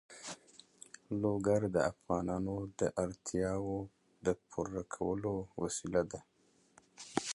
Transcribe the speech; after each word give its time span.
لوگر 1.21 1.61
د 1.75 1.77
افغانانو 1.91 2.55
د 2.79 2.81
اړتیاوو 3.03 3.79
د 4.25 4.27
پوره 4.49 4.83
کولو 4.95 5.35
وسیله 5.61 6.01
ده. 6.11 6.19